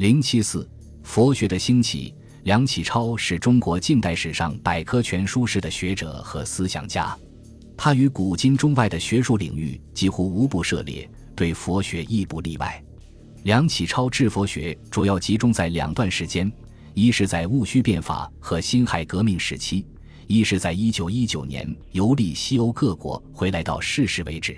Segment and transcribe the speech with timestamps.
[0.00, 0.66] 零七四，
[1.02, 2.14] 佛学的兴起。
[2.44, 7.14] 梁启超是中国近代史上百科全书式的学者和思想家，
[7.76, 12.82] 他与古今中外的学术领域几乎无不涉猎，对佛学亦不例外。
[13.42, 16.50] 梁启超治佛学主要集中在两段时间：
[16.94, 19.84] 一是在戊戌变法和辛亥革命时期；
[20.26, 24.56] 一是在一九一九年游历西欧各国回来到逝世为止。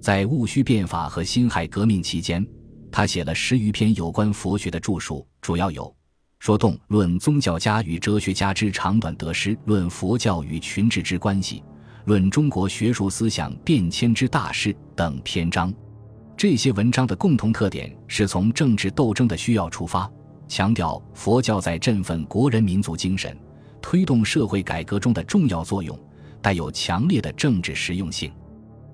[0.00, 2.46] 在戊戌变法和辛亥革命期间，
[2.90, 5.84] 他写了十余篇有关佛学的著述，主要有
[6.38, 11.56] 《说动论宗教家与哲学家之长短得失》《论佛教与群治之关系》
[12.06, 15.72] 《论中国学术思想变迁之大势》等篇章。
[16.36, 20.10] 这些文章的共同特点是从政治斗争的需要出发，
[20.46, 23.36] 强调佛教在振奋国人民族精神、
[23.82, 25.98] 推动社会改革中的重要作用，
[26.40, 28.32] 带有强烈的政治实用性。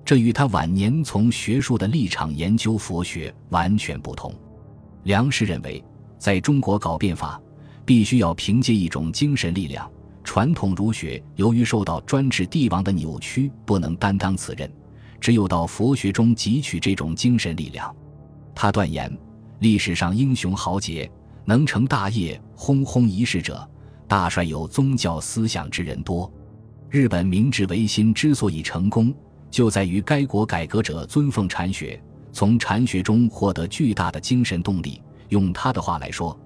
[0.05, 4.31] 这与他晚年从学术的立场研究佛学完全不同。
[5.03, 5.83] 梁氏认为，
[6.19, 7.41] 在中国搞变法，
[7.83, 9.91] 必须要凭借一种精神力量。
[10.23, 14.71] 传统儒学由于受到专制帝王的扭曲，不能担当此任，
[15.19, 17.93] 只有到佛学中汲取这种精神力量。
[18.53, 19.11] 他断言，
[19.59, 21.09] 历史上英雄豪杰、
[21.45, 23.67] 能成大业、轰轰一世者，
[24.07, 26.31] 大率有宗教思想之人多。
[26.91, 29.11] 日本明治维新之所以成功。
[29.55, 31.97] 就在于该国改革者尊奉禅学，
[32.33, 35.01] 从禅学中获得巨大的精神动力。
[35.29, 36.37] 用他的话来说，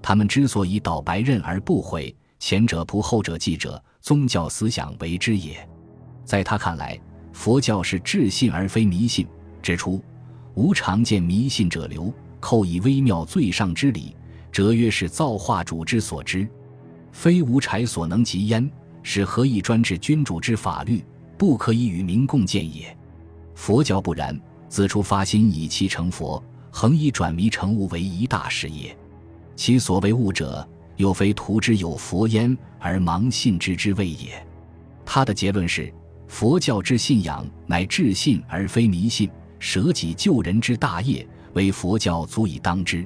[0.00, 5.68] 他们之所以倒白刃而不悔，前者仆后者继者，宗教思想为之也。
[6.24, 6.96] 在他看来，
[7.32, 9.26] 佛教是智信而非迷信。
[9.60, 10.00] 指出：
[10.54, 14.14] 无常见迷信者流，寇以微妙最上之理，
[14.52, 16.48] 哲曰是造化主之所知，
[17.10, 18.70] 非无柴所能及焉。
[19.02, 21.04] 是何以专制君主之法律？
[21.42, 22.96] 不可以与民共建也。
[23.56, 26.40] 佛教不然，自出发心以其成佛，
[26.70, 28.96] 恒以转迷成悟为一大事业。
[29.56, 30.64] 其所谓悟者，
[30.98, 34.40] 又非图之有佛焉而盲信之之谓也。
[35.04, 35.92] 他的结论是：
[36.28, 39.28] 佛教之信仰乃至信而非迷信，
[39.58, 43.04] 舍己救人之大业，为佛教足以当之。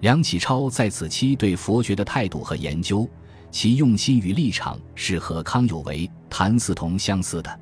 [0.00, 3.08] 梁启超在此期对佛学的态度和研究。
[3.52, 7.60] 其用心与立场是和康有为、谭嗣同相似的。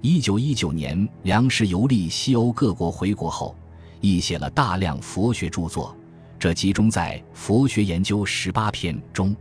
[0.00, 3.54] 一九一九年，梁氏游历西欧各国回国后，
[4.00, 5.94] 亦写了大量佛学著作，
[6.38, 9.34] 这集中在《佛学研究》十八篇中。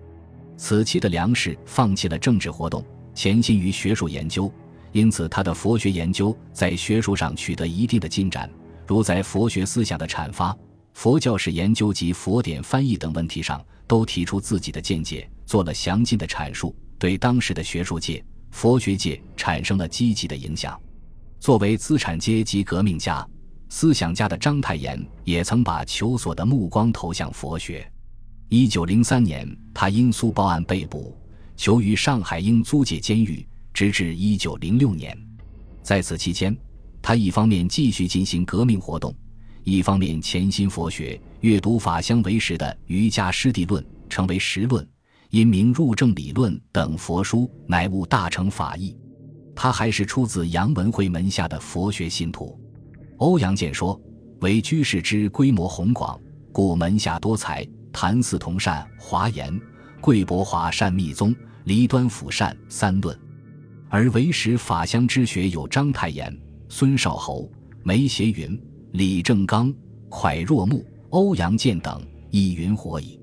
[0.58, 2.84] 此期的梁氏放弃了政治活动，
[3.14, 4.52] 潜心于学术研究，
[4.94, 8.50] 因此他的佛学研究在学术上取得一定的进展，
[8.88, 10.58] 如在佛学思想的阐发、
[10.94, 15.30] 佛教史研究及佛典翻译等问题上，都提出自己的见解。
[15.46, 20.80] 做了详尽的阐述，对当时的学术界、佛学界产生了积极的影响。
[21.40, 23.28] 作为资产阶级革命家、
[23.70, 27.86] 思想家的章太炎，也曾把求索的目光投向佛学。
[28.50, 31.18] 一九零三年，他因苏报案被捕，
[31.58, 35.18] 囚于上海英租界监狱，直至一九零六年。
[35.82, 36.56] 在此期间，
[37.02, 39.14] 他一方面继续进行革命活动，
[39.64, 44.88] 一方面潜心佛学，阅读法相为实的《瑜伽师地论》，成为实论。
[45.34, 48.96] 因明入正理论等佛书，乃悟大乘法义。
[49.56, 52.56] 他还是出自杨文慧门下的佛学信徒。
[53.18, 54.00] 欧阳健说
[54.42, 56.22] ：“为居士之规模宏广，
[56.52, 57.68] 故门下多才。
[57.92, 59.60] 谭嗣同善华严，
[60.00, 63.20] 桂伯华善密宗，黎端甫善三论。
[63.90, 66.32] 而为时法相之学有章太炎、
[66.70, 67.52] 孙少侯、
[67.82, 68.62] 梅协云、
[68.92, 69.74] 李正刚、
[70.12, 73.20] 蒯若木、欧阳健等，亦云火矣。”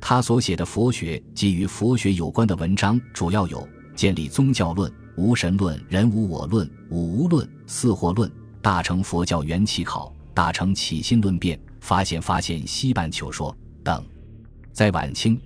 [0.00, 3.58] 他所写的佛学及与佛学有关的文章，主要有
[3.94, 8.28] 《建立宗教论》《无神论》《人无我论》《五无论》《四惑论》
[8.60, 13.50] 《大乘佛教缘起考》《大乘起心论辩》《发现发现西半球说》
[13.82, 14.04] 等。
[14.72, 15.40] 在晚清，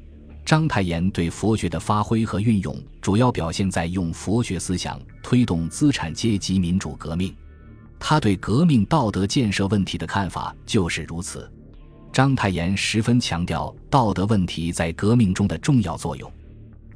[0.44, 7.34] 章太炎对佛学的发挥和运用，主要表现在用佛学思想推动资产阶级民主革命。
[7.98, 11.50] 他对革命道德建设问题的看法就是如此。
[12.12, 16.30] 章太炎十分强调道德问题在革命中的重要作用。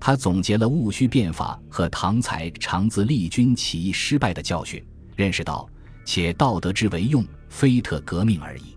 [0.01, 4.85] 他总结了戊戌变法和唐才长自立军起义失败的教训，
[5.15, 5.69] 认识到
[6.05, 8.77] 且道德之为用，非特革命而已。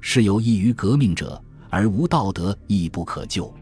[0.00, 3.52] 是有益于革命者，而无道德亦不可救。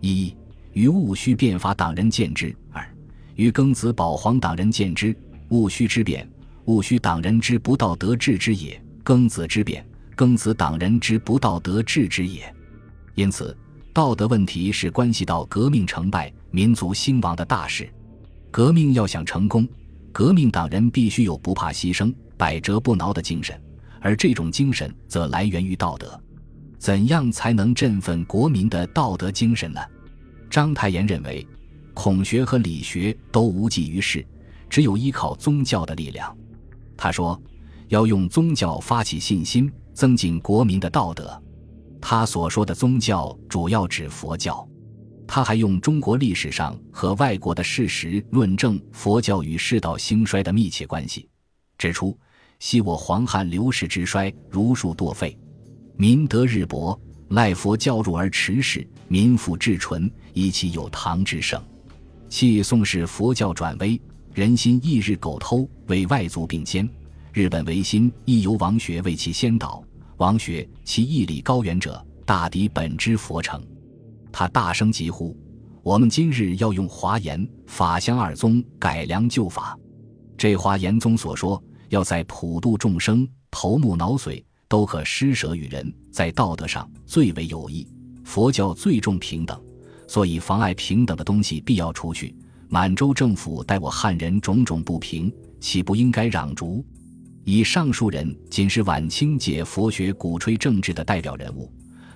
[0.00, 0.34] 一
[0.72, 2.88] 与戊戌变法党人见之；二
[3.34, 5.14] 与庚子保皇党人见之。
[5.48, 6.28] 戊戌之变，
[6.64, 9.86] 戊戌党人之不道德治之也；庚子之变。
[10.16, 12.50] 庚子党人之不道德治之也，
[13.14, 13.54] 因此
[13.92, 17.92] 道德问题是关系到革命成败、民族兴亡的大事。
[18.50, 19.68] 革命要想成功，
[20.12, 23.60] 革命党人必须有不怕牺牲、百折不挠的精神，
[24.00, 26.18] 而这种精神则来源于道德。
[26.78, 29.80] 怎样才能振奋国民的道德精神呢？
[30.48, 31.46] 章太炎认为，
[31.92, 34.24] 孔学和理学都无济于事，
[34.70, 36.34] 只有依靠宗教的力量。
[36.96, 37.38] 他说，
[37.88, 41.42] 要用宗教发起信心，增进国民的道德。
[42.00, 44.64] 他所说的宗教主要指佛教。
[45.26, 51.28] 他还用中国历史上和外国的事实论证佛教与世道兴衰的密切关系，
[51.78, 52.16] 指出：
[52.60, 55.36] 昔我黄汉流世之衰，儒术堕废，
[55.96, 56.96] 民德日薄，
[57.30, 61.60] 赖佛教入而持世，民富至纯，以其有唐之盛。
[62.28, 64.00] 弃宋氏佛教转危，
[64.32, 66.88] 人心亦日苟偷，为外族并兼。
[67.32, 69.82] 日本维新亦由王学为其先导，
[70.18, 73.62] 王学其毅力高远者，大抵本之佛成。
[74.32, 75.36] 他大声疾呼
[75.82, 79.78] ：“我们今日要用华严、法相二宗改良旧法。
[80.38, 87.86] 这华严宗所说，要在普度众生，头目脑髓都可施舍与人，在道德上最为有益。
[88.24, 89.60] 佛教最重平等，
[90.08, 92.34] 所以妨碍平等的东西必要除去。
[92.68, 96.84] 满洲政府待我汉人种种不平，岂不应该攘逐？
[97.48, 101.72] 以上述人仅是晚清解佛学鼓吹政治的代表人物，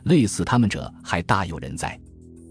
[0.06, 1.96] 类似他们者还大有人在。”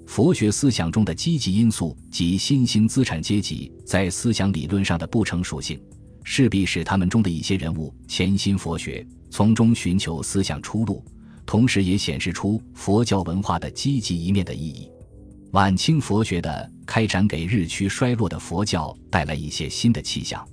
[0.08, 5.78] 佛学思想中的积极因素及新兴资产阶级在思想理论上的不成熟性，
[6.24, 11.04] 势必使他们中的一些人物潜心佛学，从中寻求思想出路，
[11.46, 14.90] 同时也显示出佛教文化的积极一面的意义。
[15.52, 20.48] 晚清佛学的开展给日趋衰落的佛教带来一些新的气象，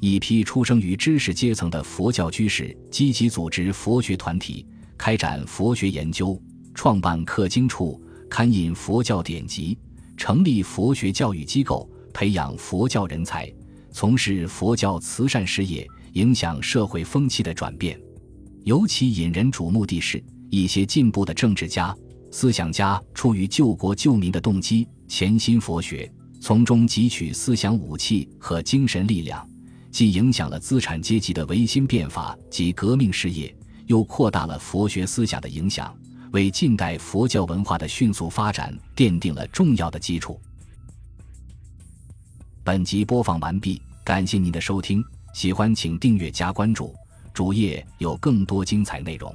[0.00, 4.66] 一批出生于知识阶层的佛教居士积极组织佛学团体，
[4.98, 6.40] 开展佛学研究，
[6.74, 8.00] 创办刻经处。
[8.30, 9.76] 刊印佛教典籍，
[10.16, 13.52] 成立佛学教育机构，培养佛教人才，
[13.90, 18.00] 从事佛教慈善事业，影响社会风气的转变。
[18.62, 21.92] 尤其引人瞩目的是，一些进步的政治家、
[22.30, 26.08] 思想家出于救国救民的动机，潜心佛学，
[26.40, 29.44] 从中汲取思想武器和精神力量，
[29.90, 33.54] 既影响了资产阶级的维新变法及革命事业，
[33.86, 35.94] 又扩大了佛学思想的影响。
[36.32, 40.40] 为近代佛教文化的迅速发展奠定了重要的基础。
[42.62, 45.02] 本集播放完毕，感谢您的收听，
[45.34, 46.94] 喜欢请订阅加关注，
[47.34, 49.34] 主页有更多精彩内容。